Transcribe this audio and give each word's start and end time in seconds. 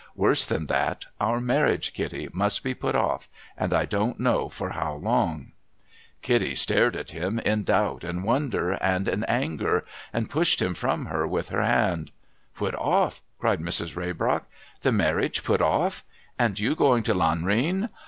Worse 0.15 0.47
than 0.47 0.65
that— 0.65 1.05
our 1.21 1.39
marriage, 1.39 1.93
Kitty, 1.93 2.27
must 2.33 2.63
be 2.63 2.73
put 2.73 2.95
off, 2.95 3.29
and 3.55 3.71
I 3.71 3.85
don't 3.85 4.19
know 4.19 4.49
for 4.49 4.71
how 4.71 4.95
long.' 4.95 5.51
238 6.23 6.31
A 6.31 6.33
MESSAGE 6.33 6.33
FROM 6.33 6.41
THE 6.41 6.47
SEA 6.47 6.51
Kilty 6.55 6.57
stared 6.57 6.95
at 6.95 7.11
him, 7.11 7.37
in 7.45 7.63
doubt 7.63 8.03
and 8.03 8.23
wonder 8.23 8.71
and 8.71 9.07
in 9.07 9.23
anger, 9.25 9.85
and 10.11 10.27
pushed 10.27 10.59
him 10.59 10.73
from 10.73 11.05
her 11.05 11.27
with 11.27 11.49
her 11.49 11.61
hand. 11.61 12.09
Tut 12.57 12.73
off?' 12.73 13.21
cried 13.37 13.59
Mrs. 13.59 13.95
Raybrock. 13.95 14.47
'The 14.81 14.91
marriage 14.91 15.43
put 15.43 15.61
off? 15.61 16.03
And 16.39 16.57
you 16.59 16.73
going 16.73 17.03
to 17.03 17.13
Lanrcan 17.13 17.89